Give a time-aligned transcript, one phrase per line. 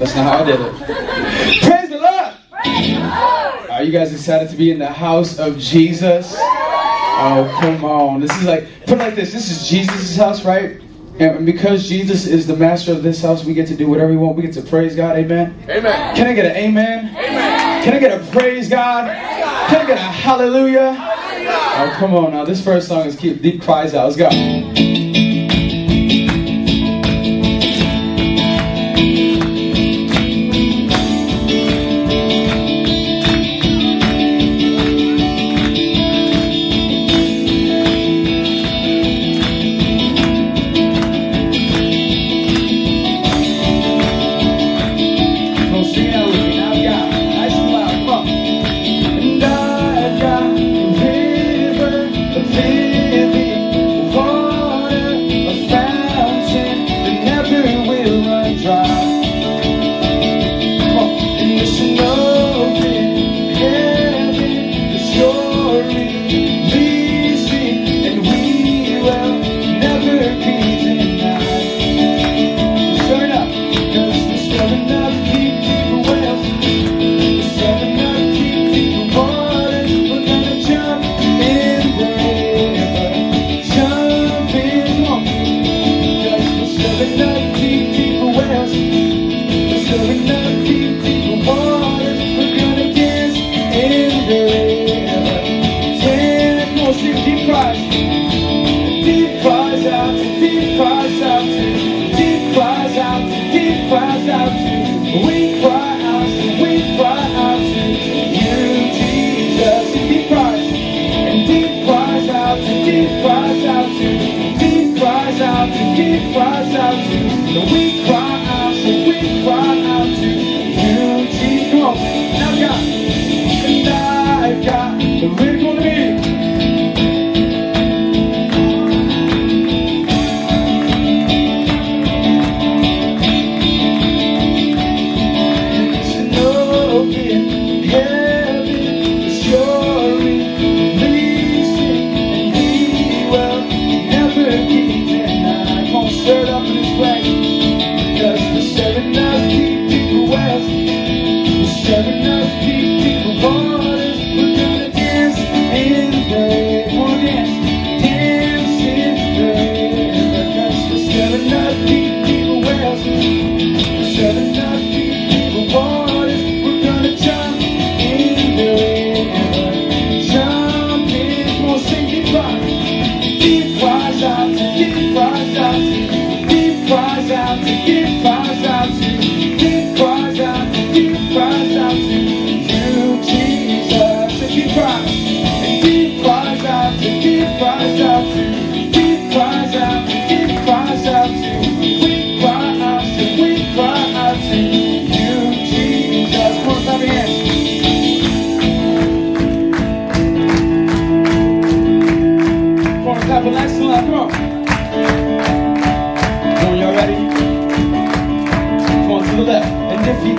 [0.00, 1.62] That's not how I did it.
[1.62, 3.70] Praise the Lord!
[3.70, 6.34] Are you guys excited to be in the house of Jesus?
[6.38, 8.22] Oh, come on.
[8.22, 10.80] This is like, put it like this this is Jesus' house, right?
[11.18, 14.16] And because Jesus is the master of this house, we get to do whatever we
[14.16, 14.36] want.
[14.38, 15.16] We get to praise God.
[15.16, 15.54] Amen.
[15.68, 16.16] Amen.
[16.16, 17.14] Can I get an amen?
[17.14, 17.84] Amen.
[17.84, 19.04] Can I get a praise God?
[19.04, 19.68] Praise God.
[19.68, 20.92] Can I get a hallelujah?
[20.94, 21.50] hallelujah?
[21.52, 22.46] Oh, come on now.
[22.46, 24.06] This first song is keep deep cries out.
[24.06, 24.89] Let's go.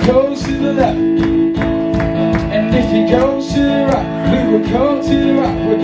[0.06, 0.98] goes to the left.
[0.98, 5.68] And if he goes to the right, we will go to the right.
[5.68, 5.82] We're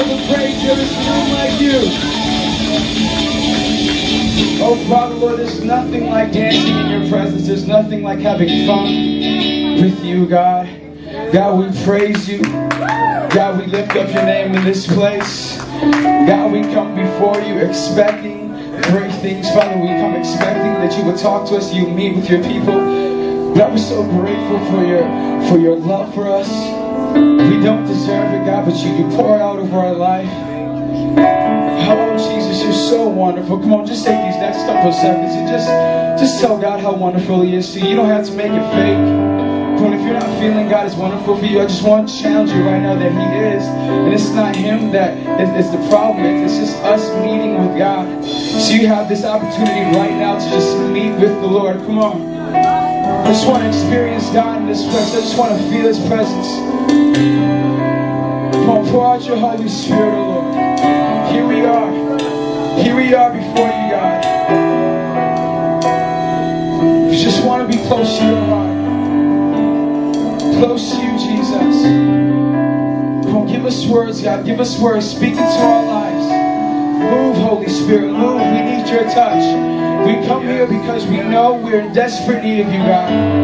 [0.00, 1.80] of is none like you.
[4.62, 7.46] Oh, Father, Lord, there's nothing like dancing in your presence.
[7.46, 10.68] There's nothing like having fun with you, God.
[11.32, 12.42] God, we praise you.
[12.42, 15.58] God, we lift up your name in this place.
[15.58, 18.48] God, we come before you expecting
[18.90, 19.48] great things.
[19.50, 23.54] Father, we come expecting that you would talk to us, you meet with your people.
[23.54, 26.85] God, we're so grateful for your for your love for us.
[27.16, 30.28] We don't deserve it, God, but you, you pour out over our life.
[31.88, 33.58] Oh, Jesus, you're so wonderful.
[33.58, 35.68] Come on, just take these next couple seconds and just,
[36.20, 37.88] just tell God how wonderful He is to you.
[37.88, 39.00] You don't have to make it fake.
[39.76, 42.20] Come on, if you're not feeling God is wonderful for you, I just want to
[42.20, 43.64] challenge you right now that He is.
[43.64, 46.24] And it's not Him that is, is the problem.
[46.24, 48.24] It's just us meeting with God.
[48.24, 51.76] So you have this opportunity right now to just meet with the Lord.
[51.78, 52.36] Come on.
[52.54, 55.14] I just want to experience God in this place.
[55.14, 56.95] I just want to feel His presence.
[57.16, 61.30] Come on, pour out your Holy Spirit, oh Lord.
[61.32, 61.90] Here we are.
[62.78, 64.22] Here we are before you, God.
[67.10, 68.76] We just want to be close to your heart.
[70.58, 71.84] Close to you, Jesus.
[73.24, 74.44] Come on, give us words, God.
[74.44, 75.08] Give us words.
[75.10, 76.26] Speak into our lives.
[77.00, 78.12] Move, Holy Spirit.
[78.12, 78.42] Move.
[78.42, 79.42] We need your touch.
[80.06, 83.36] We come here because we know we're in desperate need of you, God.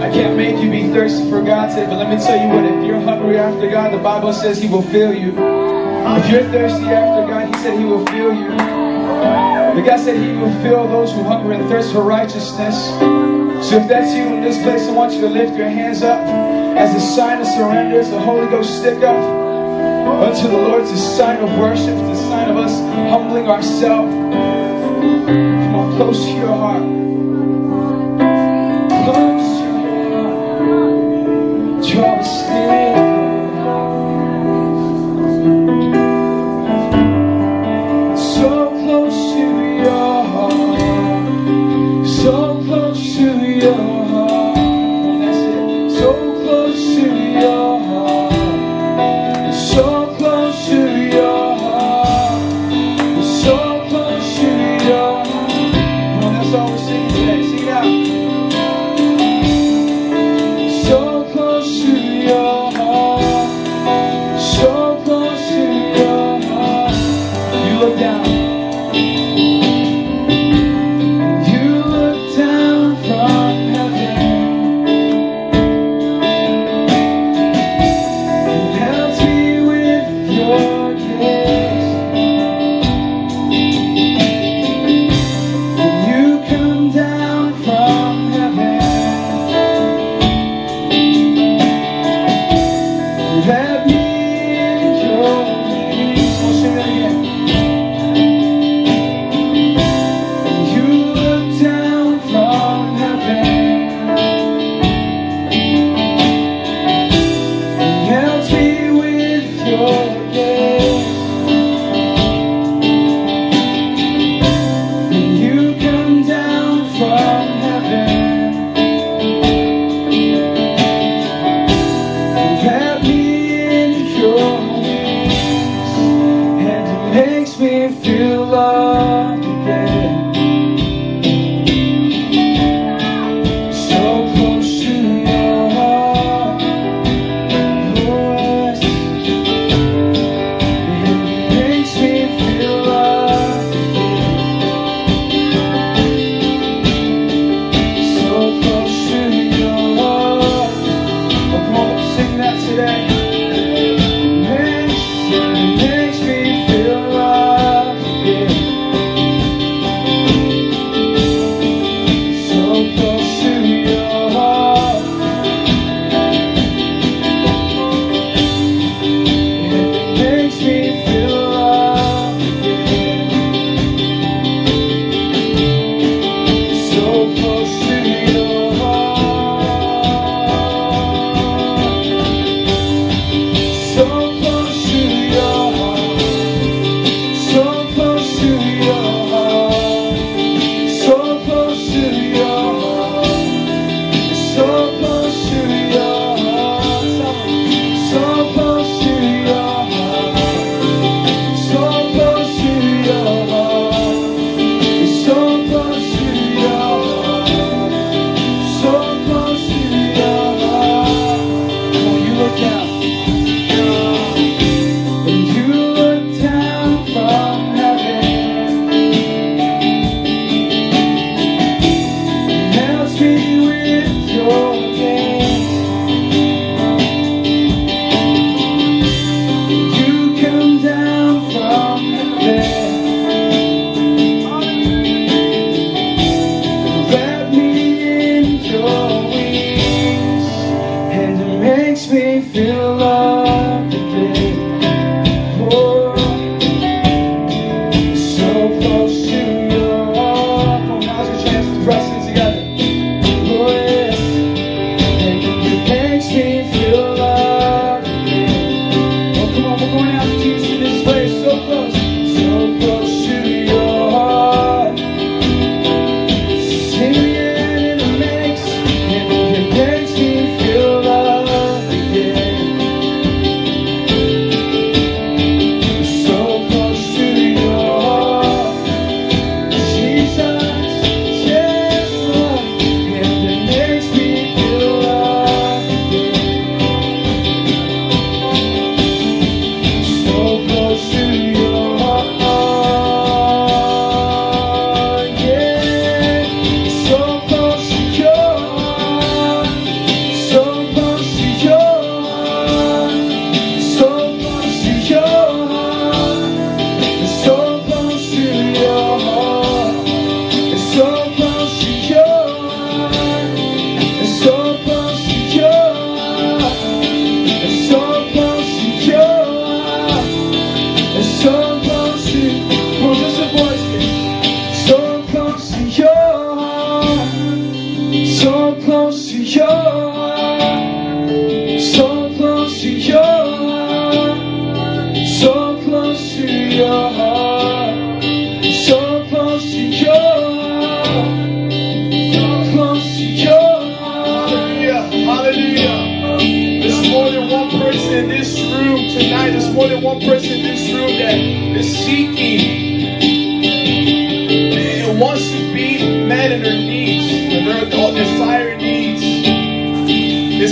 [0.00, 2.64] I can't make you be thirsty for God today, but let me tell you what,
[2.64, 5.30] if you're hungry after God, the Bible says He will fill you.
[5.30, 8.50] If you're thirsty after God, He said He will fill you.
[8.50, 12.76] The God said He will fill those who hunger and thirst for righteousness.
[13.68, 16.20] So if that's you in this place, I want you to lift your hands up
[16.76, 20.82] as a sign of surrender, as the Holy Ghost stick up unto the Lord.
[20.82, 22.80] It's a sign of worship, it's a sign of us
[23.10, 24.19] humbling ourselves.
[26.00, 27.19] Close to your heart.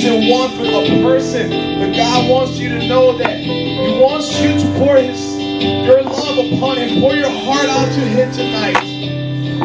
[0.08, 4.58] vision one for a person, but God wants you to know that He wants you
[4.58, 8.82] to pour His your love upon Him, pour your heart out to Him tonight.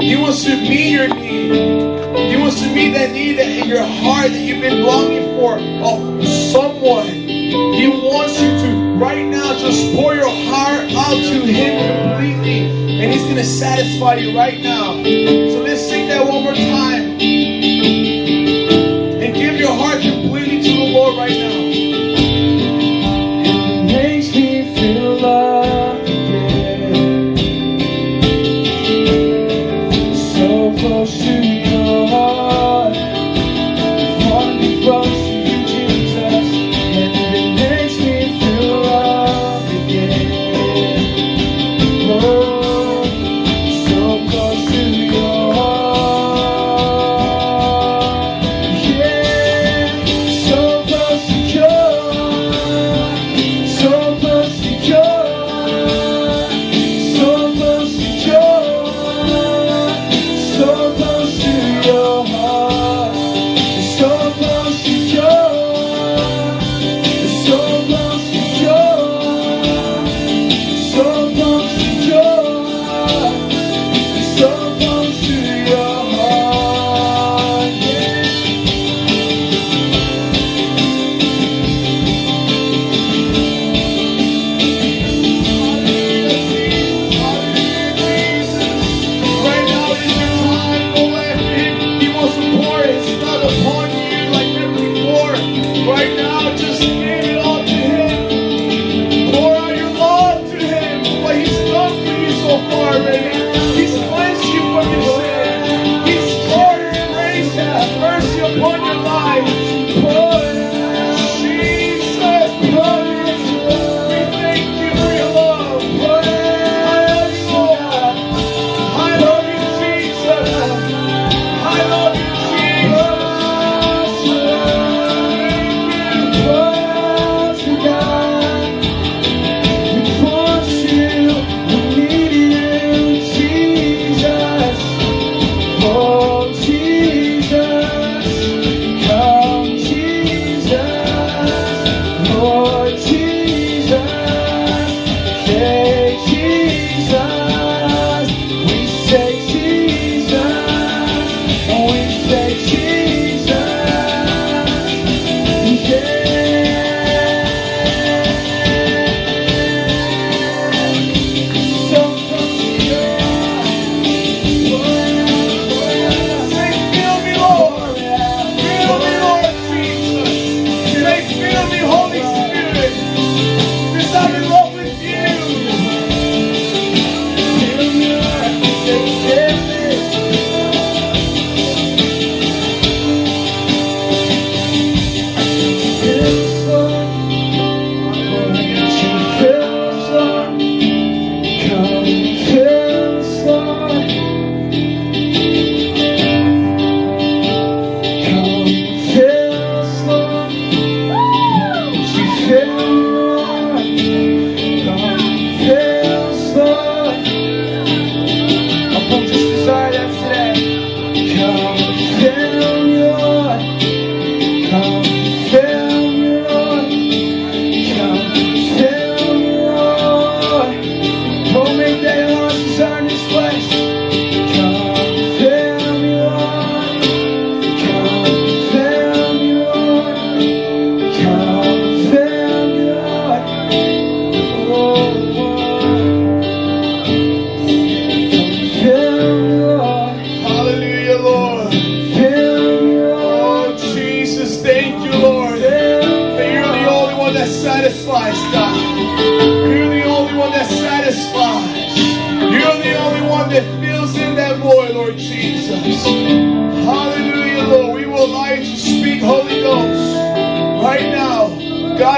[0.01, 2.31] He wants to meet your need.
[2.31, 5.57] He wants to meet that need that in your heart that you've been longing for
[5.57, 7.07] of someone.
[7.07, 13.13] He wants you to right now just pour your heart out to Him completely, and
[13.13, 14.93] He's gonna satisfy you right now.
[14.93, 17.12] So let's sing that one more time.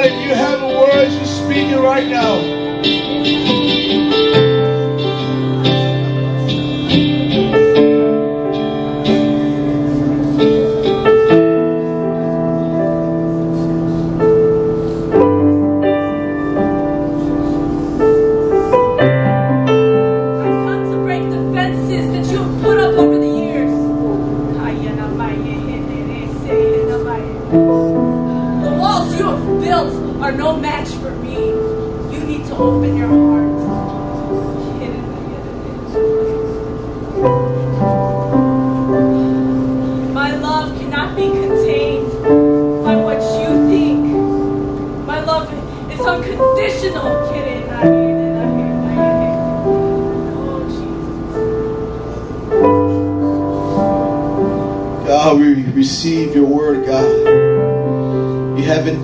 [0.04, 2.55] If you have a word, just speak it right now.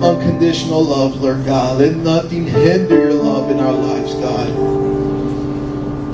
[0.02, 1.78] Unconditional love, Lord God.
[1.78, 4.48] Let nothing hinder your love in our lives, God.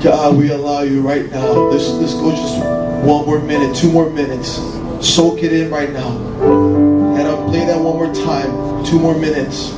[0.03, 1.51] God, we allow you right now.
[1.69, 2.59] Let's, go just
[3.03, 4.59] one more minute, two more minutes.
[5.05, 6.09] Soak it in right now.
[7.17, 8.85] And I'll play that one more time.
[8.85, 9.71] Two more minutes.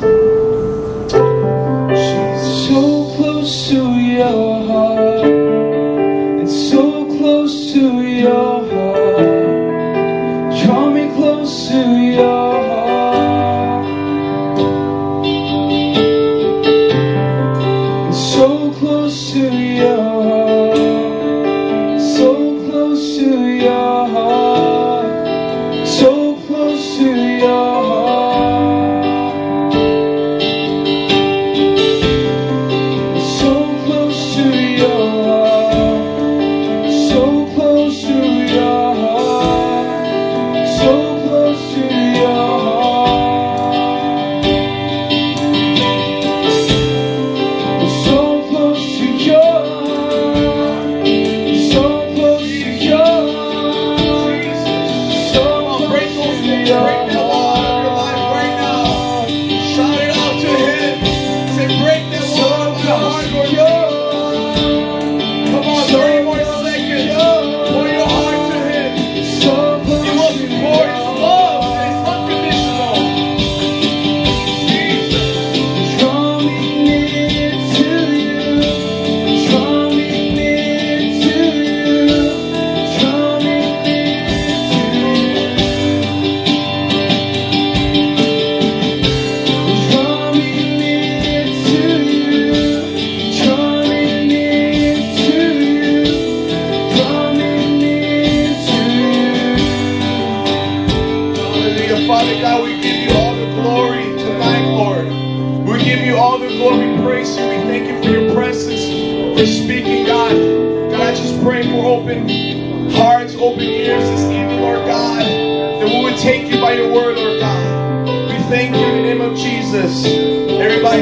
[1.91, 2.67] Jesus.
[2.67, 4.90] So close to your heart,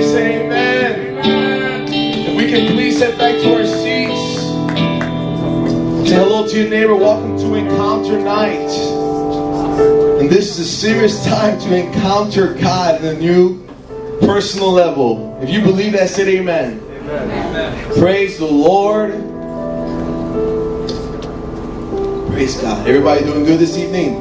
[0.10, 1.94] say amen.
[1.94, 4.40] If we can please head back to our seats.
[6.10, 6.96] Say hello to your neighbor.
[6.96, 8.72] Welcome to Encounter Night.
[10.20, 13.64] And this is a serious time to encounter God in a new
[14.22, 15.38] personal level.
[15.44, 16.80] If you believe that, say amen.
[18.00, 19.12] Praise the Lord.
[22.32, 22.88] Praise God.
[22.88, 24.16] Everybody doing good this evening?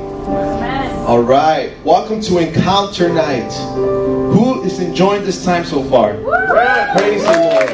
[1.06, 1.72] All right.
[1.82, 4.07] Welcome to Encounter Night.
[4.38, 6.14] Who is enjoying this time so far?
[6.14, 7.68] Praise the Lord.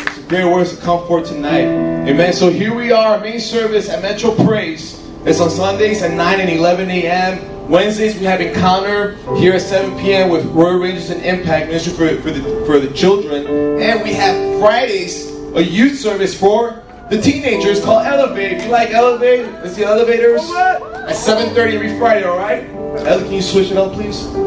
[0.00, 1.66] It's great words to come for tonight.
[2.08, 2.32] Amen.
[2.32, 4.98] So here we are, main service at Metro Praise.
[5.26, 7.68] It's on Sundays at 9 and 11 a.m.
[7.68, 10.30] Wednesdays we have encounter here at 7 p.m.
[10.30, 13.46] with Royal Rangers and Impact Ministry for, for the for the children,
[13.82, 18.52] and we have Fridays a youth service for the teenagers called Elevate.
[18.52, 22.24] If you like Elevate, let's see elevators at 7:30 every Friday.
[22.24, 22.64] All right,
[23.06, 24.43] Ellie, can you switch it up, please?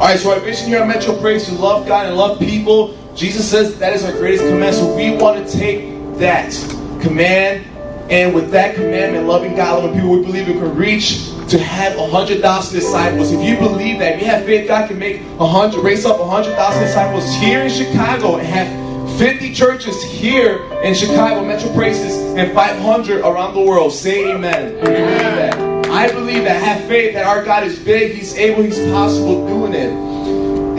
[0.00, 2.96] All right, so our vision here at Metro Praise to love God and love people.
[3.14, 4.74] Jesus says that is our greatest command.
[4.74, 6.50] So we want to take that
[7.02, 7.66] command,
[8.10, 11.98] and with that commandment, loving God, loving people, we believe we can reach to have
[11.98, 13.30] hundred thousand disciples.
[13.30, 16.54] If you believe that, if you have faith, God can make hundred, raise up hundred
[16.54, 22.54] thousand disciples here in Chicago and have 50 churches here in Chicago, Metro Praises, and
[22.54, 23.92] 500 around the world.
[23.92, 24.82] Say amen.
[24.82, 25.69] Believe that.
[25.90, 26.62] I believe that.
[26.62, 29.90] Have faith that our God is big, He's able, He's possible doing it.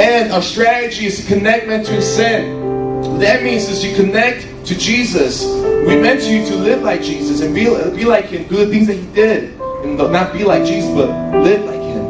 [0.02, 2.60] And our strategy is to connect men to sin.
[3.02, 5.46] What that means is you connect to Jesus.
[5.46, 8.88] We meant you to live like Jesus and be, be like Him, do the things
[8.88, 9.60] that He did.
[9.84, 11.10] And not be like Jesus, but
[11.44, 12.06] live like Him.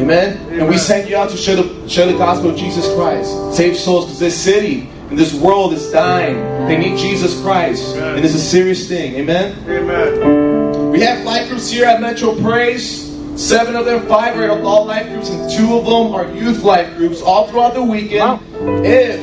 [0.00, 0.60] Amen.
[0.60, 3.76] And we send you out to share the share the gospel of Jesus Christ, save
[3.76, 6.36] souls, because this city and this world is dying.
[6.66, 8.16] They need Jesus Christ, Amen.
[8.16, 9.14] and it's a serious thing.
[9.16, 9.56] Amen.
[9.68, 10.53] Amen.
[10.94, 13.10] We have life groups here at Metro Praise.
[13.34, 16.96] Seven of them, five are adult life groups, and two of them are youth life
[16.96, 18.40] groups all throughout the weekend.
[18.86, 19.18] If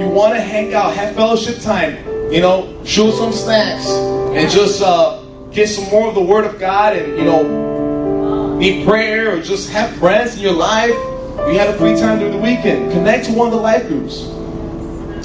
[0.00, 1.96] you want to hang out, have fellowship time,
[2.32, 6.60] you know, show some snacks, and just uh, get some more of the Word of
[6.60, 10.94] God, and you know, need prayer, or just have friends in your life.
[11.48, 12.92] We have a free time during the weekend.
[12.92, 14.26] Connect to one of the life groups.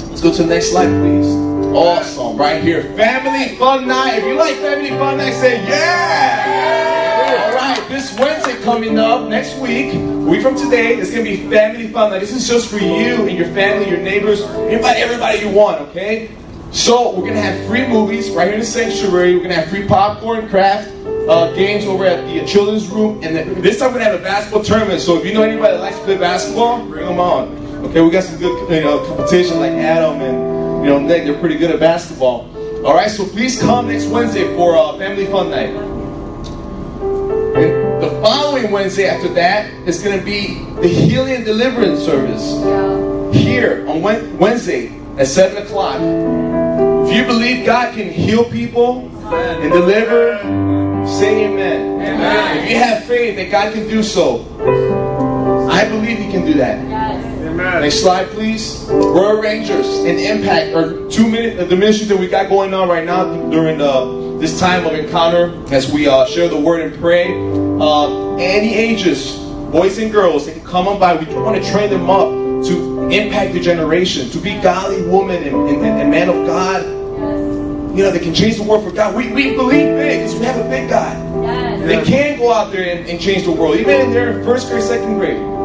[0.08, 1.51] Let's go to the next slide, please.
[1.74, 2.82] Awesome, right here.
[2.96, 4.18] Family Fun Night.
[4.18, 7.48] If you like Family Fun Night, say yeah!
[7.48, 9.94] All right, this Wednesday coming up next week,
[10.28, 12.18] week from today, it's gonna be Family Fun Night.
[12.18, 16.30] This is just for you and your family, your neighbors, invite everybody you want, okay?
[16.72, 19.34] So we're gonna have free movies right here in the sanctuary.
[19.34, 20.90] We're gonna have free popcorn, craft
[21.26, 24.22] uh, games over at the children's room, and then this time we're gonna have a
[24.22, 25.00] basketball tournament.
[25.00, 27.56] So if you know anybody that likes to play basketball, bring them on.
[27.86, 30.51] Okay, we got some good you know competition like Adam and
[30.82, 31.24] you know Nick.
[31.24, 32.50] They're pretty good at basketball.
[32.84, 35.70] All right, so please come next Wednesday for uh, Family Fun Night.
[37.54, 42.54] And the following Wednesday after that is going to be the Healing and Deliverance service
[43.32, 46.00] here on Wednesday at 7 o'clock.
[47.06, 50.38] If you believe God can heal people and deliver,
[51.06, 52.00] say amen.
[52.00, 52.58] Amen.
[52.58, 54.44] If you have faith that God can do so,
[55.70, 56.88] I believe He can do that.
[56.88, 57.31] Yes.
[57.62, 57.82] Amen.
[57.82, 58.84] Next slide, please.
[58.88, 63.04] Royal Rangers and Impact are two minute the ministry that we got going on right
[63.04, 67.28] now during uh, this time of encounter as we uh, share the word and pray.
[67.80, 69.36] Uh, any ages,
[69.70, 71.14] boys and girls, they can come on by.
[71.14, 72.30] We want to train them up
[72.66, 76.82] to impact the generation, to be godly women and, and, and man of God.
[76.82, 77.96] Yes.
[77.96, 79.14] You know, they can change the world for God.
[79.14, 81.44] We, we believe big because we have a big God.
[81.44, 81.80] Yes.
[81.86, 84.82] They can go out there and, and change the world, even in their first grade,
[84.82, 85.61] second grade.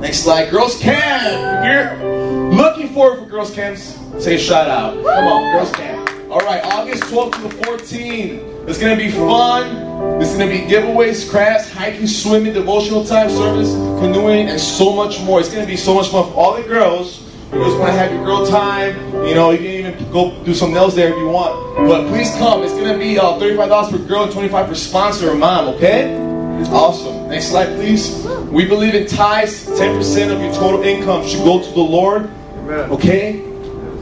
[0.00, 0.50] Next slide.
[0.50, 1.66] Girls Camp.
[1.66, 4.94] You're looking forward for Girls Camps, say a shout out.
[4.94, 6.30] Come on, Girls Camp.
[6.30, 8.68] All right, August 12th to the 14th.
[8.68, 10.22] It's to be fun.
[10.22, 15.40] It's to be giveaways, crafts, hiking, swimming, devotional time, service, canoeing, and so much more.
[15.40, 17.22] It's to be so much fun for all the girls.
[17.52, 18.94] You just want to have your girl time.
[19.26, 21.88] You know, you can even go do something else there if you want.
[21.88, 22.62] But please come.
[22.62, 26.27] It's to be uh, $35 per girl and 25 per sponsor or mom, okay?
[26.66, 27.28] Awesome.
[27.28, 28.26] Next slide, please.
[28.50, 29.66] We believe in tithes.
[29.66, 32.24] 10% of your total income should go to the Lord.
[32.24, 32.90] Amen.
[32.90, 33.40] Okay?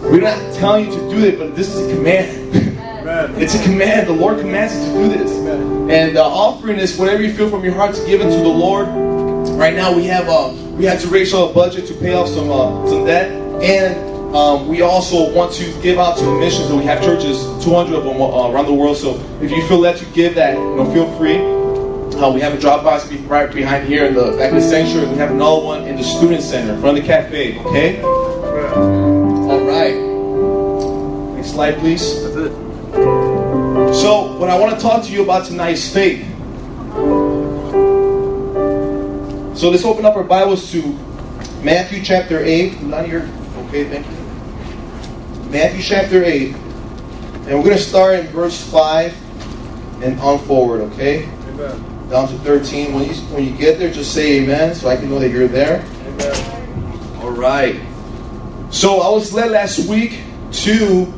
[0.01, 2.47] We're not telling you to do it, but this is a command.
[3.40, 4.09] It's a command.
[4.09, 5.31] The Lord commands us to do this.
[5.90, 8.49] And uh, offering is whatever you feel from your heart to give it to the
[8.49, 8.88] Lord.
[9.57, 12.51] Right now, we have uh, we had to raise our budget to pay off some
[12.51, 13.31] uh, some debt,
[13.62, 16.69] and um, we also want to give out to missions.
[16.69, 18.97] And we have churches, 200 of them uh, around the world.
[18.97, 21.56] So if you feel led to give that, you know, feel free.
[22.16, 25.07] Uh, we have a drop box right behind here in the back of the sanctuary.
[25.07, 27.59] We have another one in the student center in front of the cafe.
[27.59, 28.00] Okay.
[28.00, 31.37] All right.
[31.37, 32.22] Next slide, please.
[32.22, 32.52] That's it.
[33.94, 36.26] So, what I want to talk to you about tonight is faith.
[39.55, 40.81] So, let's open up our Bibles to
[41.62, 42.81] Matthew chapter 8.
[42.81, 43.31] Not here.
[43.66, 45.50] Okay, thank you.
[45.50, 46.55] Matthew chapter 8.
[46.55, 51.24] And we're going to start in verse 5 and on forward, okay?
[51.24, 51.96] Amen.
[52.11, 52.95] Down to 13.
[52.95, 55.49] When you, when you get there, just say amen so I can know that you're
[55.49, 55.85] there.
[56.07, 57.16] Amen.
[57.21, 57.81] All right.
[58.71, 60.21] So I was led last week
[60.53, 61.12] to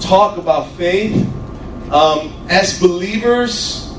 [0.00, 1.14] talk about faith.
[1.90, 3.94] Um, as believers,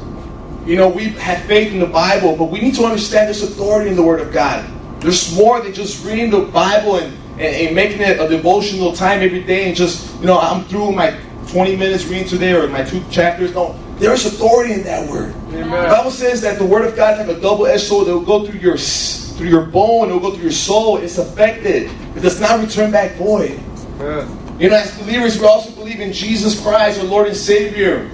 [0.66, 3.90] you know, we have faith in the Bible, but we need to understand there's authority
[3.90, 4.70] in the Word of God.
[5.00, 9.22] There's more than just reading the Bible and, and, and making it a devotional time
[9.22, 12.84] every day and just, you know, I'm through my 20 minutes reading today or my
[12.84, 13.54] two chapters.
[13.54, 15.34] No, there's authority in that Word.
[15.64, 18.26] The Bible says that the word of God is like a double-edged sword that will
[18.26, 20.98] go through your through your bone, it will go through your soul.
[20.98, 21.92] It's affected.
[22.16, 23.60] It does not return back void.
[24.00, 24.58] Amen.
[24.60, 28.10] You know, as believers, we also believe in Jesus Christ, our Lord and Savior.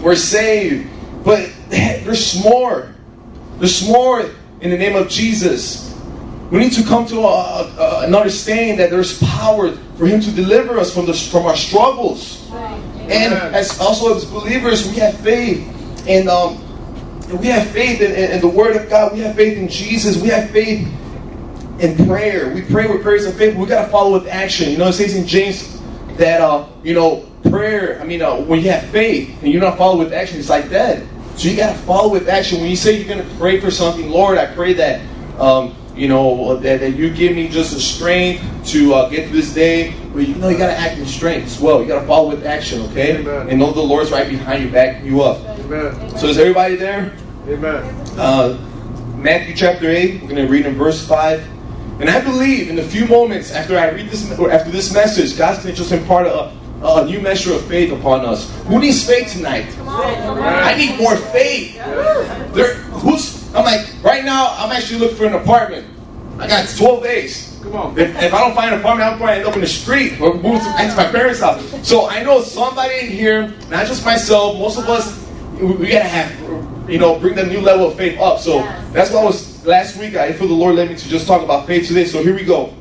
[0.00, 0.88] We're saved.
[1.22, 2.94] But there's more.
[3.58, 5.94] There's more in the name of Jesus.
[6.50, 10.30] We need to come to a, a, an understanding that there's power for Him to
[10.30, 12.50] deliver us from, the, from our struggles.
[12.52, 15.70] And as also as believers, we have faith.
[16.06, 16.63] And um,
[17.28, 19.12] we have faith in, in, in the Word of God.
[19.12, 20.20] We have faith in Jesus.
[20.20, 20.92] We have faith
[21.78, 22.52] in prayer.
[22.52, 23.56] We pray with prayers of faith.
[23.56, 24.70] We got to follow with action.
[24.70, 25.80] You know, it says in James
[26.16, 29.78] that, uh, you know, prayer, I mean, uh, when you have faith and you're not
[29.78, 31.08] follow with action, it's like dead.
[31.36, 32.60] So you got to follow with action.
[32.60, 35.02] When you say you're going to pray for something, Lord, I pray that,
[35.38, 39.40] um, you know, that, that you give me just the strength to uh, get through
[39.40, 39.94] this day.
[40.12, 41.80] But you know, you got to act in strength as well.
[41.80, 43.18] You got to follow with action, okay?
[43.20, 43.48] Amen.
[43.48, 45.40] And know the Lord's right behind you, backing you up.
[45.60, 46.18] Amen.
[46.18, 47.16] So is everybody there?
[47.46, 47.84] Amen.
[48.18, 48.58] Uh,
[49.16, 50.22] Matthew chapter 8.
[50.22, 51.54] We're going to read in verse 5.
[52.00, 55.38] And I believe in a few moments after I read this, or after this message,
[55.38, 56.52] God's going to just impart a,
[56.82, 58.50] a new measure of faith upon us.
[58.64, 59.66] Who needs faith tonight?
[59.78, 61.76] I need more faith.
[62.52, 63.43] There, who's?
[63.54, 65.86] I'm like, right now, I'm actually looking for an apartment.
[66.38, 67.60] I got 12 days.
[67.62, 67.98] Come on.
[67.98, 70.34] If, if I don't find an apartment, I'm probably end up in the street or
[70.34, 71.86] move to, back my parents' house.
[71.86, 75.24] So I know somebody in here, not just myself, most of us,
[75.60, 78.40] we, we gotta have, you know, bring the new level of faith up.
[78.40, 78.92] So Yes.
[78.92, 80.16] that's what I was last week.
[80.16, 82.04] I feel the Lord led me to just talk about faith today.
[82.04, 82.74] So here we go.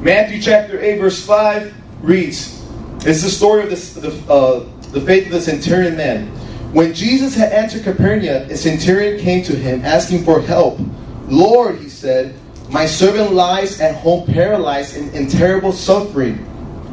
[0.00, 2.64] Matthew chapter 8, verse 5 reads,
[3.04, 6.32] It's the story of this, the, uh, the faith of the centurion man.
[6.72, 10.78] When Jesus had entered Capernaum, a centurion came to him asking for help.
[11.28, 12.34] Lord, he said,
[12.70, 16.48] my servant lies at home paralyzed and in terrible suffering.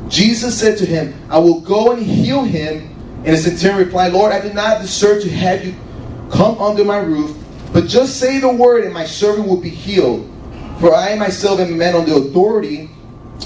[0.09, 2.93] Jesus said to him, I will go and heal him.
[3.23, 5.73] And the centurion replied, Lord, I did not deserve to have you
[6.29, 7.37] come under my roof,
[7.71, 10.29] but just say the word and my servant will be healed.
[10.81, 12.89] For I myself am a man under authority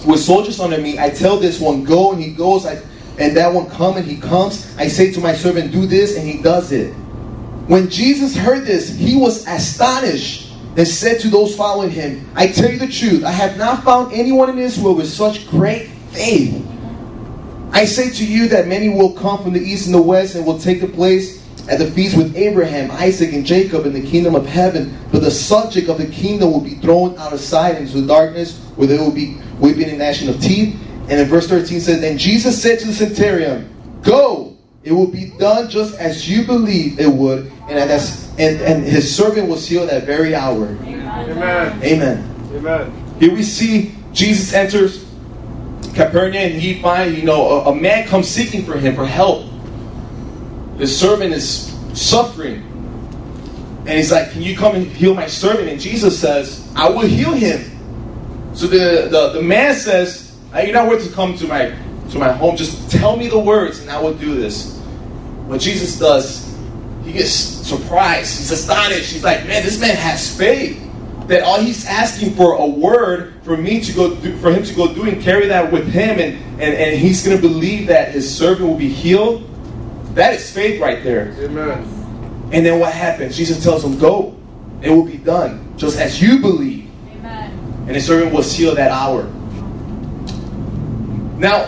[0.08, 0.98] with soldiers under me.
[0.98, 2.82] I tell this one, go, and he goes, I,
[3.18, 4.76] and that one, come, and he comes.
[4.78, 6.94] I say to my servant, do this, and he does it.
[7.68, 12.72] When Jesus heard this, he was astonished and said to those following him, I tell
[12.72, 16.66] you the truth, I have not found anyone in Israel with such great faith.
[17.72, 20.46] I say to you that many will come from the east and the west and
[20.46, 24.36] will take the place at the feast with Abraham, Isaac, and Jacob in the kingdom
[24.36, 24.98] of heaven.
[25.12, 28.60] But the subject of the kingdom will be thrown out of sight into the darkness,
[28.76, 30.80] where there will be weeping and gnashing of teeth.
[31.10, 33.70] And in verse 13 says, Then Jesus said to the centurion,
[34.02, 37.52] Go, it will be done just as you believe it would.
[37.68, 40.66] And, that's, and, and his servant was healed that very hour.
[40.66, 41.84] Amen.
[41.84, 42.52] Amen.
[42.54, 43.16] Amen.
[43.20, 45.06] Here we see Jesus enters
[45.94, 49.50] Capernaum and he finds, you know, a, a man comes seeking for him for help.
[50.78, 52.70] His servant is suffering.
[53.86, 55.70] And he's like, Can you come and heal my servant?
[55.70, 57.70] And Jesus says, I will heal him.
[58.54, 60.23] So the, the, the man says,
[60.54, 61.74] "Hey, You're not worth to come to my
[62.12, 62.56] to my home.
[62.56, 64.78] Just tell me the words and I will do this.
[65.48, 66.56] What Jesus does,
[67.04, 68.38] he gets surprised.
[68.38, 69.12] He's astonished.
[69.12, 70.80] He's like, Man, this man has faith
[71.28, 74.74] that all he's asking for a word for me to go do, for him to
[74.74, 78.12] go do and carry that with him and, and, and he's going to believe that
[78.12, 79.50] his servant will be healed
[80.16, 81.84] that is faith right there Amen.
[82.52, 84.38] and then what happens jesus tells him go
[84.82, 87.52] it will be done just as you believe Amen.
[87.88, 89.24] and his servant was healed that hour
[91.38, 91.66] now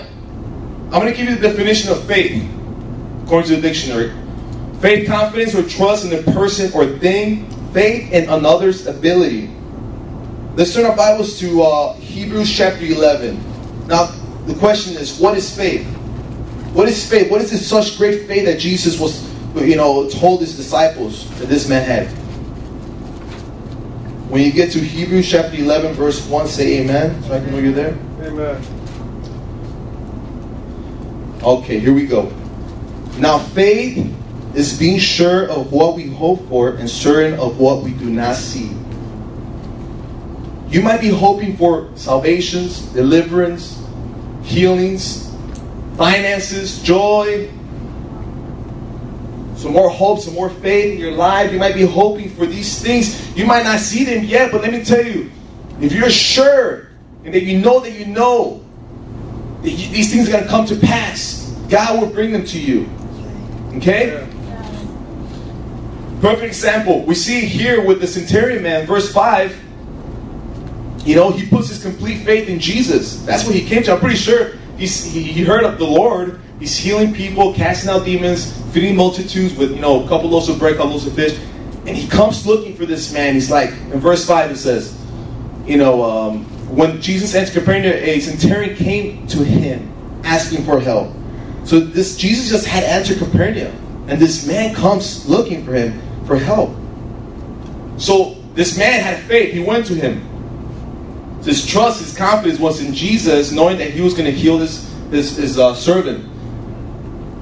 [0.92, 2.52] i'm going to give you the definition of faith
[3.24, 4.14] according to the dictionary.
[4.80, 9.50] Faith confidence or trust in a person or thing faith in another's ability.
[10.56, 14.06] Let's turn our bibles to uh, hebrews chapter 11 now
[14.46, 15.86] the question is what is faith?
[16.74, 17.32] What is faith?
[17.32, 19.24] What is this such great faith that jesus was
[19.56, 22.08] you know told his disciples that this man had?
[24.30, 27.24] When you get to hebrews chapter 11 verse 1 say amen.
[27.24, 27.98] So i can know you're there?
[28.22, 28.75] Amen.
[31.46, 32.34] Okay, here we go.
[33.20, 34.12] Now, faith
[34.56, 38.36] is being sure of what we hope for and certain of what we do not
[38.36, 38.72] see.
[40.70, 43.80] You might be hoping for salvations, deliverance,
[44.42, 45.32] healings,
[45.98, 47.48] finances, joy,
[49.56, 51.54] some more hope, some more faith in your life.
[51.54, 53.38] You might be hoping for these things.
[53.38, 55.32] You might not see them yet, but let me tell you,
[55.80, 56.88] if you're sure
[57.24, 58.65] and that you know that you know
[59.66, 62.90] these things are going to come to pass, God will bring them to you.
[63.78, 64.28] Okay?
[66.22, 67.04] Perfect example.
[67.04, 69.64] We see here with the centurion man, verse 5.
[71.06, 73.24] You know, he puts his complete faith in Jesus.
[73.26, 73.94] That's what he came to.
[73.94, 76.42] I'm pretty sure he's, he, he heard of the Lord.
[76.60, 80.58] He's healing people, casting out demons, feeding multitudes with, you know, a couple loaves of
[80.58, 81.38] bread, a couple loaves of fish.
[81.86, 83.36] And he comes looking for this man.
[83.36, 85.00] He's like, in verse 5, it says,
[85.68, 89.94] you know, um, when Jesus entered Capernaum, a centurion came to him
[90.26, 91.10] asking for help.
[91.64, 93.74] So this Jesus just had entered Capernaum,
[94.10, 96.76] and this man comes looking for him for help.
[97.98, 99.54] So this man had faith.
[99.54, 100.22] He went to him.
[101.46, 104.92] His trust, his confidence was in Jesus, knowing that he was going to heal his
[105.12, 106.26] his, his uh, servant.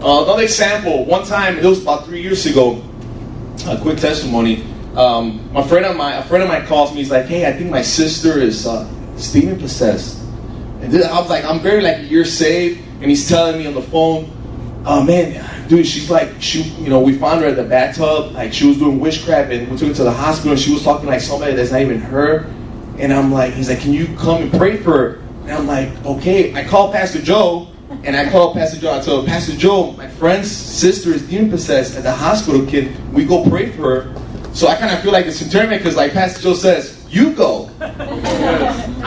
[0.04, 1.06] Uh, another example.
[1.06, 2.84] One time, it was about three years ago.
[3.66, 4.64] A quick testimony.
[4.96, 6.98] Um, my friend of mine, a friend of mine calls me.
[6.98, 8.88] He's like, "Hey, I think my sister is uh,
[9.32, 10.20] demon possessed."
[10.82, 13.82] And I was like, "I'm very like you're saved," and he's telling me on the
[13.82, 14.30] phone,
[14.86, 18.54] "Oh man, dude, she's like, she, you know, we found her at the bathtub, like
[18.54, 21.08] she was doing witchcraft, and we took her to the hospital, and she was talking
[21.08, 22.46] like somebody that's not even her."
[23.00, 25.90] And I'm like, he's like, "Can you come and pray for her?" And I'm like,
[26.06, 27.74] "Okay." I called Pastor Joe,
[28.04, 28.98] and I called Pastor Joe.
[28.98, 32.66] I told Pastor Joe, my friend's sister is demon possessed at the hospital.
[32.66, 34.16] Can we go pray for her?
[34.54, 37.70] So I kind of feel like the centurion because, like Pastor Joe says, you go.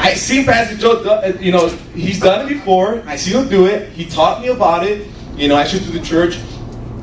[0.06, 3.02] I seen Pastor Joe, uh, you know, he's done it before.
[3.06, 3.90] I see him do it.
[3.90, 5.08] He taught me about it.
[5.34, 6.38] You know, I should do the church.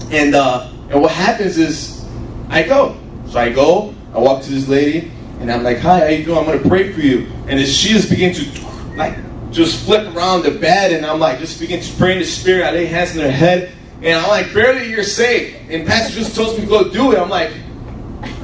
[0.09, 2.07] And uh, and what happens is,
[2.47, 2.97] I go.
[3.27, 3.93] So I go.
[4.13, 5.11] I walk to this lady,
[5.41, 6.37] and I'm like, "Hi, how you doing?
[6.37, 9.17] I'm gonna pray for you." And then she just begins to like
[9.51, 12.63] just flip around the bed, and I'm like, just begin to pray in the spirit.
[12.63, 16.35] I lay hands on her head, and I'm like, "Barely, you're saved." And Pastor just
[16.35, 17.19] tells me to go do it.
[17.19, 17.51] I'm like,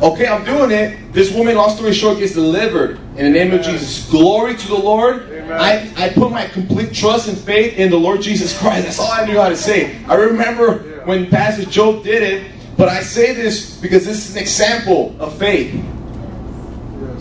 [0.02, 1.13] Okay, I'm doing it.
[1.13, 4.10] This woman, long story short, gets delivered in the name of Jesus.
[4.10, 5.30] Glory to the Lord.
[5.52, 8.86] I, I put my complete trust and faith in the Lord Jesus Christ.
[8.86, 10.04] That's all I knew how to say.
[10.06, 14.42] I remember when Pastor Joe did it, but I say this because this is an
[14.42, 15.74] example of faith.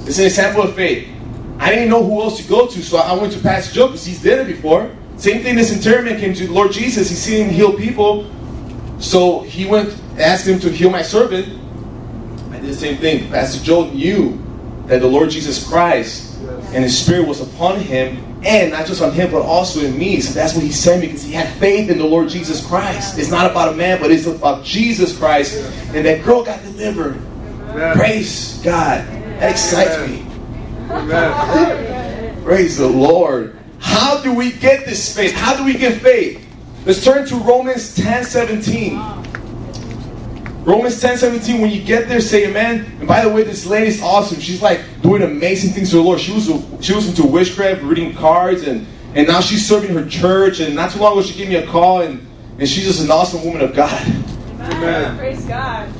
[0.06, 1.08] It's an example of faith.
[1.58, 4.04] I didn't know who else to go to, so I went to Pastor Joe because
[4.04, 4.94] he's did it before.
[5.16, 7.10] Same thing, this centurion came to the Lord Jesus.
[7.10, 8.30] He's seen him heal people.
[9.00, 11.58] So he went, asked him to heal my servant.
[12.68, 13.30] The same thing.
[13.30, 14.38] Pastor Joe knew
[14.88, 16.38] that the Lord Jesus Christ
[16.74, 20.20] and His Spirit was upon him, and not just on him, but also in me.
[20.20, 23.18] So that's what He sent me because He had faith in the Lord Jesus Christ.
[23.18, 25.64] It's not about a man, but it's about Jesus Christ.
[25.94, 27.18] And that girl got delivered.
[27.94, 29.06] Praise God.
[29.40, 30.26] That excites me.
[32.44, 33.58] Praise the Lord.
[33.78, 35.32] How do we get this faith?
[35.32, 36.46] How do we get faith?
[36.84, 39.37] Let's turn to Romans 10 17.
[40.68, 42.84] Romans 10 17, when you get there, say amen.
[42.98, 44.38] And by the way, this lady's awesome.
[44.38, 46.20] She's like doing amazing things for the Lord.
[46.20, 46.44] She was
[46.84, 50.60] she was into witchcraft, reading cards, and, and now she's serving her church.
[50.60, 52.20] And not too long ago, she gave me a call, and,
[52.58, 54.06] and she's just an awesome woman of God.
[54.60, 55.16] Amen.
[55.16, 55.90] Praise God.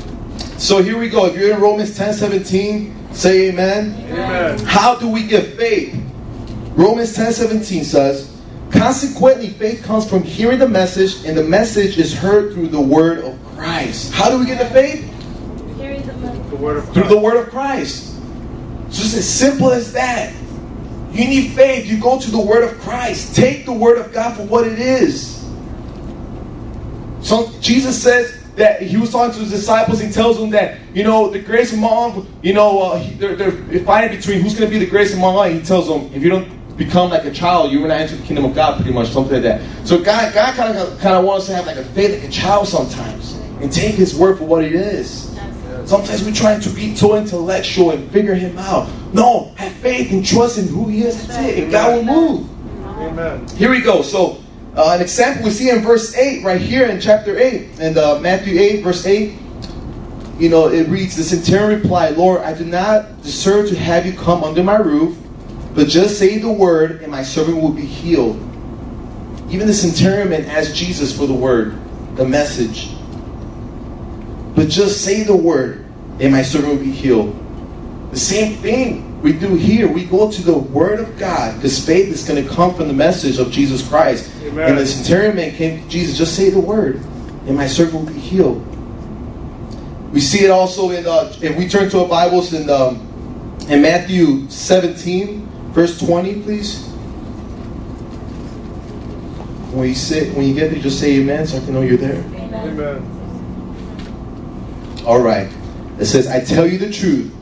[0.60, 1.24] So here we go.
[1.24, 3.94] If you're in Romans 10 17, say amen.
[4.10, 4.58] Amen.
[4.66, 5.98] How do we get faith?
[6.76, 8.38] Romans 10 17 says,
[8.70, 13.24] Consequently, faith comes from hearing the message, and the message is heard through the word
[13.24, 14.12] of Christ.
[14.12, 15.04] How do we get the faith?
[15.68, 15.84] The
[16.50, 18.16] The word of Through the word of Christ.
[18.86, 20.32] It's just as simple as that.
[21.10, 23.34] You need faith, you go to the word of Christ.
[23.34, 25.44] Take the word of God for what it is.
[27.20, 30.00] So Jesus says that he was talking to his disciples.
[30.00, 34.16] He tells them that you know the grace among you know uh, they're, they're fighting
[34.16, 35.44] between who's going to be the grace among all.
[35.44, 38.22] He tells them if you don't become like a child, you will not enter the
[38.22, 38.76] kingdom of God.
[38.76, 39.86] Pretty much something like that.
[39.86, 42.28] So God, God kind of kind of wants us to have like a faith like
[42.28, 45.36] a child sometimes and take His word for what it is.
[45.84, 48.88] Sometimes we're trying to be so intellectual and figure Him out.
[49.14, 51.28] No, have faith and trust in who He is.
[51.30, 52.50] It, and God will move.
[53.00, 53.48] Amen.
[53.48, 54.02] Here we go.
[54.02, 54.42] So,
[54.76, 58.20] uh, an example we see in verse 8, right here in chapter 8, and uh,
[58.20, 59.34] Matthew 8, verse 8.
[60.38, 64.12] You know, it reads, The centurion replied, Lord, I do not deserve to have you
[64.12, 65.18] come under my roof,
[65.74, 68.36] but just say the word, and my servant will be healed.
[69.50, 71.80] Even the centurion asked Jesus for the word,
[72.16, 72.94] the message.
[74.58, 75.86] But just say the word,
[76.18, 77.32] and my servant will be healed.
[78.10, 79.86] The same thing we do here.
[79.86, 82.92] We go to the Word of God because faith is going to come from the
[82.92, 84.28] message of Jesus Christ.
[84.42, 84.70] Amen.
[84.70, 86.96] And the centurion man came to Jesus, just say the word,
[87.46, 88.66] and my servant will be healed.
[90.12, 92.96] We see it also in, uh, if we turn to our Bibles in, um,
[93.68, 96.84] in Matthew 17, verse 20, please.
[99.70, 101.96] When you sit, when you get there, just say amen so I can know you're
[101.96, 102.24] there.
[102.34, 103.17] Amen.
[105.08, 105.50] All right.
[105.98, 107.34] It says, I tell you the truth.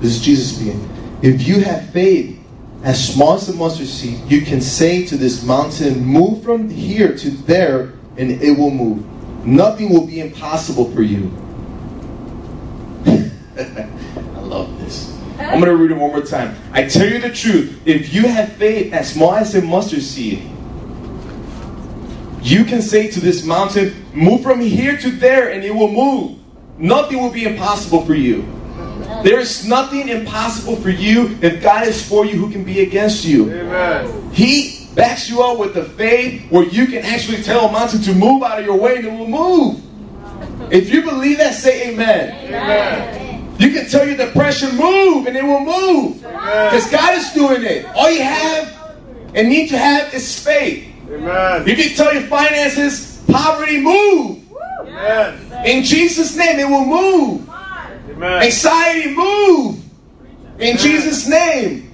[0.00, 0.86] This is Jesus speaking.
[1.22, 2.38] If you have faith
[2.82, 7.16] as small as a mustard seed, you can say to this mountain, Move from here
[7.16, 9.02] to there, and it will move.
[9.46, 11.32] Nothing will be impossible for you.
[13.06, 15.18] I love this.
[15.38, 16.54] I'm going to read it one more time.
[16.72, 17.80] I tell you the truth.
[17.86, 20.42] If you have faith as small as a mustard seed,
[22.42, 26.39] you can say to this mountain, Move from here to there, and it will move.
[26.80, 28.42] Nothing will be impossible for you.
[29.22, 31.38] There is nothing impossible for you.
[31.42, 33.52] If God is for you, who can be against you?
[33.52, 34.30] Amen.
[34.32, 38.14] He backs you up with the faith where you can actually tell a mountain to
[38.14, 40.72] move out of your way and it will move.
[40.72, 42.46] If you believe that, say amen.
[42.46, 43.56] Amen.
[43.58, 46.22] You can tell your depression, move, and it will move.
[46.22, 47.94] Because God is doing it.
[47.94, 48.74] All you have
[49.34, 50.88] and need to have is faith.
[51.10, 51.68] Amen.
[51.68, 54.39] You can tell your finances, poverty, move.
[55.00, 55.66] Amen.
[55.66, 57.48] In Jesus' name, it will move.
[58.10, 58.42] Amen.
[58.42, 59.82] Anxiety, move.
[60.58, 61.90] In Jesus' name.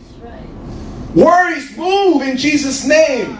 [1.15, 3.39] Worries, move in Jesus' name.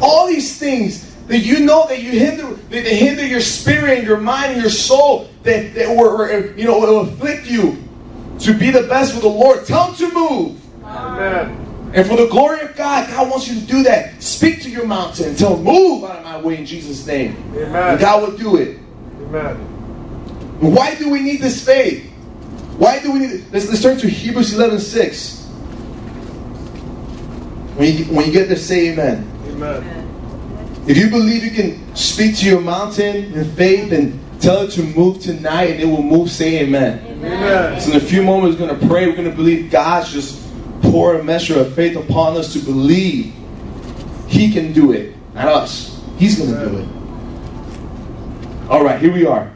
[0.00, 4.06] All these things that you know that you hinder, that they hinder your spirit and
[4.06, 7.82] your mind and your soul, that, that were, you know, will afflict you
[8.40, 9.64] to be the best for the Lord.
[9.64, 10.84] Tell them to move.
[10.84, 11.65] Amen.
[11.92, 14.22] And for the glory of God, God wants you to do that.
[14.22, 17.36] Speak to your mountain and tell move out of my way in Jesus' name.
[17.54, 17.74] Amen.
[17.74, 18.78] And God will do it.
[19.22, 19.56] Amen.
[20.60, 22.10] Why do we need this faith?
[22.78, 25.44] Why do we need let's, let's turn to Hebrews 11 6.
[27.76, 29.30] When you, when you get there, say amen.
[29.48, 30.84] Amen.
[30.86, 34.82] If you believe you can speak to your mountain in faith and tell it to
[34.82, 37.04] move tonight and it will move, say amen.
[37.06, 37.80] Amen.
[37.80, 39.06] So in a few moments, we're going to pray.
[39.06, 40.45] We're going to believe God's just
[40.82, 43.34] pour a measure of faith upon us to believe
[44.28, 46.02] He can do it, not us.
[46.18, 46.88] He's going to do it.
[48.70, 49.52] All right, here we are.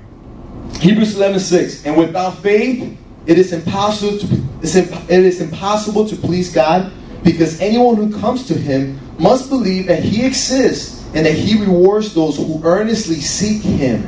[0.80, 1.86] Hebrews 11 6.
[1.86, 2.96] And without faith,
[3.26, 6.92] it is impossible to, it's imp- it is impossible to please God
[7.24, 12.14] because anyone who comes to Him must believe that He exists and that He rewards
[12.14, 14.02] those who earnestly seek Him.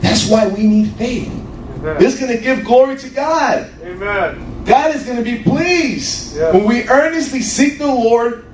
[0.00, 1.28] That's why we need faith.
[1.28, 1.96] Amen.
[2.02, 3.70] It's going to give glory to God.
[3.82, 4.55] Amen.
[4.66, 6.52] God is going to be pleased Yeah.
[6.52, 8.44] when we earnestly seek the Lord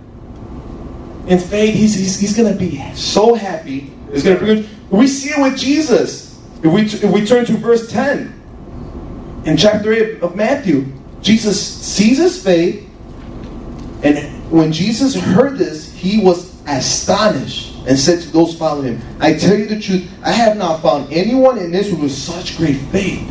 [1.26, 1.74] in faith.
[1.74, 3.90] He's, he's, he's going to be so happy.
[4.10, 4.68] It's going to be good.
[4.90, 6.38] We see it with Jesus.
[6.62, 10.86] If we, if we turn to verse 10 in chapter 8 of Matthew,
[11.22, 12.88] Jesus sees his faith,
[14.02, 14.18] and
[14.50, 19.56] when Jesus heard this, he was astonished and said to those following him, I tell
[19.56, 23.28] you the truth, I have not found anyone in Israel with such great faith.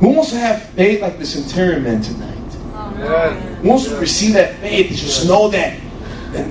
[0.00, 2.36] Who wants to have faith like the centurion man tonight?
[2.98, 3.58] Yes.
[3.58, 5.78] Who wants to receive that faith just know that,
[6.32, 6.46] that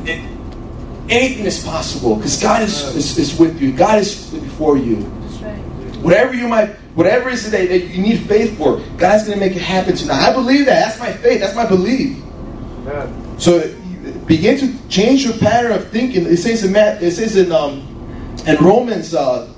[1.10, 3.72] anything is possible because God is, is, is with you.
[3.76, 4.98] God is before you.
[6.02, 9.46] Whatever you might, whatever it is that, that you need faith for, God's going to
[9.46, 10.30] make it happen tonight.
[10.30, 10.86] I believe that.
[10.86, 11.42] That's my faith.
[11.42, 12.24] That's my belief.
[12.88, 13.40] Amen.
[13.40, 13.76] So
[14.26, 16.26] begin to change your pattern of thinking.
[16.26, 17.82] It says in Matt, it says in um,
[18.48, 19.52] in Romans uh,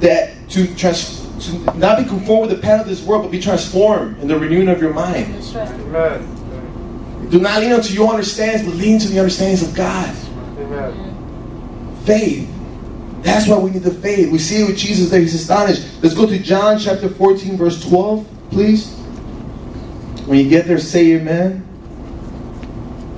[0.00, 3.40] that to trans, to not be conformed with the pattern of this world, but be
[3.40, 5.34] transformed in the renewing of your mind.
[5.54, 7.28] Amen.
[7.30, 10.14] Do not lean unto your understandings, but lean to the understandings of God.
[10.58, 12.02] Amen.
[12.04, 12.52] Faith.
[13.22, 14.30] That's why we need the faith.
[14.30, 15.20] We see it with Jesus there.
[15.20, 16.02] He's astonished.
[16.02, 18.94] Let's go to John chapter 14, verse 12, please.
[20.26, 21.66] When you get there, say amen.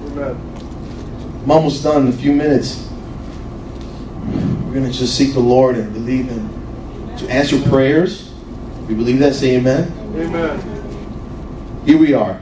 [0.07, 1.43] Amen.
[1.45, 2.89] I'm almost done in a few minutes.
[4.64, 6.58] We're going to just seek the Lord and believe Him
[7.19, 8.33] to answer prayers.
[8.89, 9.35] We believe that.
[9.35, 9.93] Say amen.
[10.16, 11.85] Amen.
[11.85, 12.41] Here we are.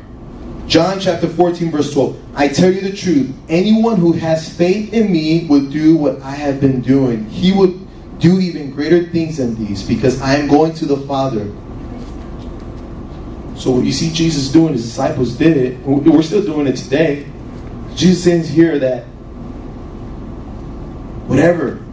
[0.67, 2.21] John chapter 14, verse 12.
[2.35, 3.35] I tell you the truth.
[3.49, 7.29] Anyone who has faith in me will do what I have been doing.
[7.31, 7.87] He would
[8.19, 11.47] do even greater things than these because I am going to the Father.
[13.57, 15.79] So what you see Jesus doing, his disciples did it.
[15.87, 17.31] We're still doing it today.
[17.95, 19.05] Jesus says here that
[21.27, 21.86] whatever,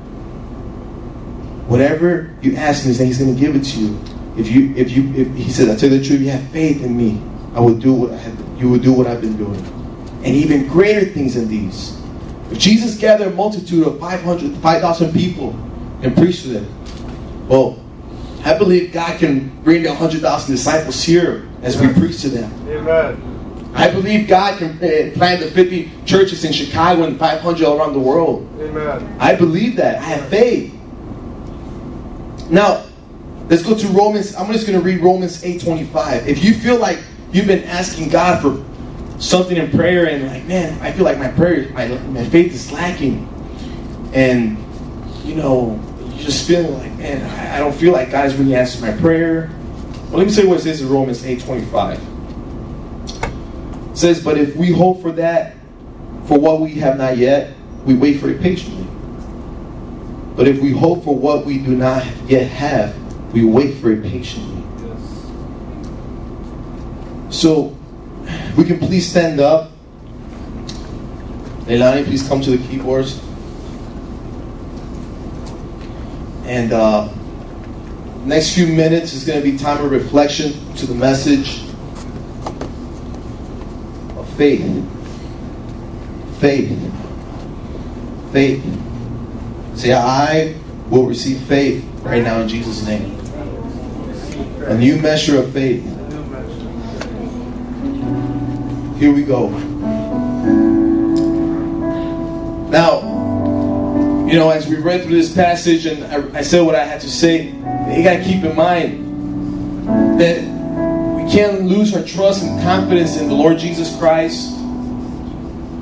[1.68, 4.00] whatever you ask him, he's going to give it to you.
[4.38, 6.84] If you, if you, if he says, I tell you the truth, you have faith
[6.84, 7.22] in me.
[7.54, 9.60] I will do what I have, you will do what I've been doing,
[10.24, 12.00] and even greater things than these.
[12.52, 15.52] If Jesus gathered a multitude of 500, 5,000 people
[16.02, 17.80] and preached to them, well,
[18.44, 22.52] I believe God can bring the 100,000 disciples here as we preach to them.
[22.70, 23.72] Amen.
[23.74, 27.94] I believe God can uh, plant the 50 churches in Chicago and 500 all around
[27.94, 28.48] the world.
[28.60, 29.16] Amen.
[29.20, 29.98] I believe that.
[29.98, 30.74] I have faith.
[32.54, 32.86] Now,
[33.50, 34.36] let's go to Romans.
[34.36, 36.28] I'm just going to read Romans 8:25.
[36.28, 37.00] If you feel like
[37.32, 38.64] you've been asking God for
[39.20, 42.72] something in prayer and like, man, I feel like my prayer, my, my faith is
[42.72, 43.28] lacking,
[44.14, 44.64] and
[45.26, 45.82] you know,
[46.14, 49.50] you're just feel like, man, I, I don't feel like God's really answered my prayer.
[50.10, 52.00] Well, let me say what it says in Romans 8:25.
[53.94, 55.56] It says, "But if we hope for that,
[56.28, 58.83] for what we have not yet, we wait for it patiently."
[60.36, 62.96] But if we hope for what we do not yet have,
[63.34, 64.64] we wait for it patiently.
[67.30, 67.76] So,
[68.58, 69.72] we can please stand up.
[71.66, 73.20] Leilani, please come to the keyboards.
[76.46, 77.10] And uh,
[78.26, 81.64] next few minutes is going to be time of reflection to the message
[84.18, 84.62] of faith.
[86.40, 86.92] Faith.
[88.32, 88.73] Faith.
[89.76, 90.56] Say, I
[90.90, 93.20] will receive faith right now in Jesus' name.
[94.68, 95.84] A new measure of faith.
[98.98, 99.50] Here we go.
[102.70, 103.02] Now,
[104.28, 107.02] you know, as we read through this passage and I, I said what I had
[107.02, 110.42] to say, you got to keep in mind that
[111.16, 114.53] we can't lose our trust and confidence in the Lord Jesus Christ.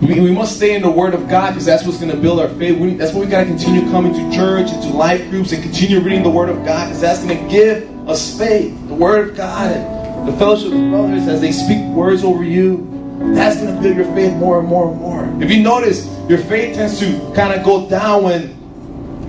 [0.01, 2.39] We, we must stay in the Word of God because that's what's going to build
[2.39, 2.79] our faith.
[2.79, 5.61] We, that's why we got to continue coming to church and to life groups and
[5.61, 8.75] continue reading the Word of God because that's going to give us faith.
[8.87, 12.87] The Word of God and the fellowship of brothers as they speak words over you.
[13.35, 15.43] That's going to build your faith more and more and more.
[15.43, 18.61] If you notice, your faith tends to kind of go down when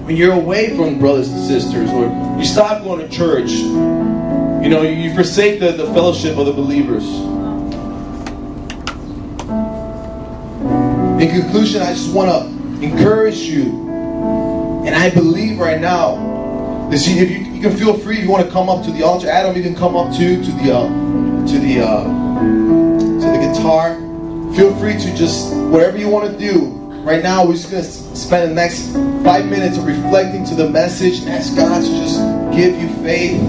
[0.04, 2.06] when you're away from brothers and sisters, or
[2.36, 7.04] you stop going to church, you know, you forsake the, the fellowship of the believers.
[11.40, 13.88] Conclusion, I just want to encourage you,
[14.86, 16.32] and I believe right now
[16.98, 19.02] see if you, you can feel free if you want to come up to the
[19.02, 19.28] altar.
[19.28, 20.88] Adam, you can come up too to the uh,
[21.46, 23.96] to the uh, to the guitar.
[24.54, 26.66] Feel free to just whatever you want to do.
[27.02, 28.92] Right now, we're just to spend the next
[29.24, 32.20] five minutes reflecting to the message and ask God to just
[32.54, 33.40] give you faith.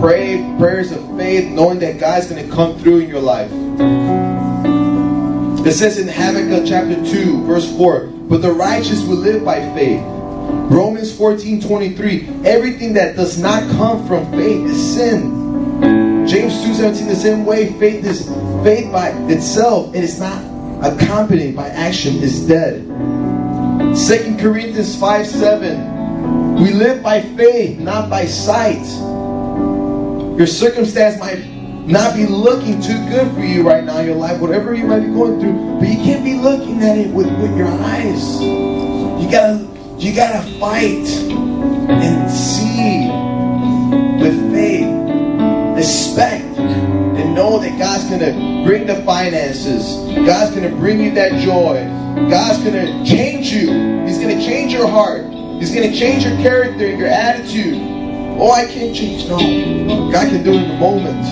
[0.00, 3.50] Pray prayers of faith, knowing that God's to come through in your life.
[5.64, 10.02] It says in Habakkuk chapter 2, verse 4, but the righteous will live by faith.
[10.04, 16.26] Romans 14, 23, everything that does not come from faith is sin.
[16.28, 18.26] James 2, 17, the same way, faith is
[18.62, 19.86] faith by itself.
[19.86, 20.38] and It is not
[20.84, 22.82] accompanied by action, is dead.
[22.84, 28.84] 2 Corinthians 5, 7, we live by faith, not by sight.
[30.36, 31.53] Your circumstance might
[31.86, 35.00] not be looking too good for you right now in your life, whatever you might
[35.00, 38.40] be going through, but you can't be looking at it with, with your eyes.
[38.40, 39.68] You gotta
[39.98, 43.08] you gotta fight and see
[44.18, 51.10] with faith, expect, and know that God's gonna bring the finances, God's gonna bring you
[51.12, 51.84] that joy,
[52.30, 55.24] God's gonna change you, He's gonna change your heart,
[55.60, 57.93] He's gonna change your character, and your attitude.
[58.36, 59.28] Oh, I can't change.
[59.28, 59.38] No,
[60.10, 61.24] God can do it in the moment.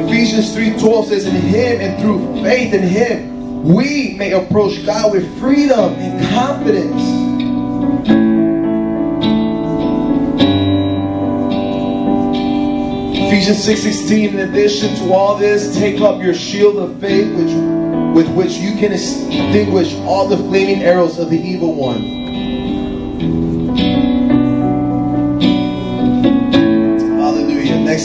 [0.00, 5.38] Ephesians 3:12 says, In him and through faith in him, we may approach God with
[5.38, 7.02] freedom and confidence.
[13.28, 17.52] Ephesians 6:16, in addition to all this, take up your shield of faith, which
[18.14, 22.17] with which you can extinguish all the flaming arrows of the evil one.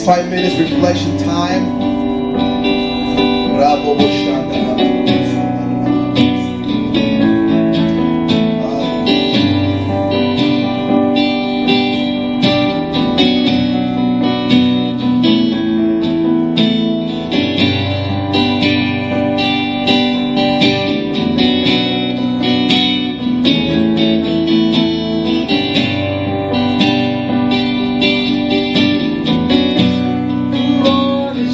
[0.06, 1.94] five minutes reflection time.